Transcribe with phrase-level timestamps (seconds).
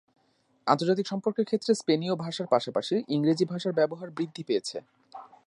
[0.67, 4.77] আন্তর্জাতিক সম্পর্কের ক্ষেত্রে স্পেনীয় ভাষার পাশাপাশি ইংরেজি ভাষার ব্যবহার বৃদ্ধি পেয়েছে।